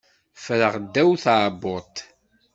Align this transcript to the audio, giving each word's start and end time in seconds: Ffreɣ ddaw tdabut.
Ffreɣ 0.43 0.73
ddaw 0.83 1.11
tdabut. 1.21 1.95